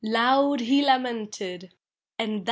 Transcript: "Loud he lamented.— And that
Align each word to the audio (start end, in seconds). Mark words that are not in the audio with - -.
"Loud 0.17 0.61
he 0.61 0.81
lamented.— 0.83 1.75
And 2.17 2.37
that 2.37 2.39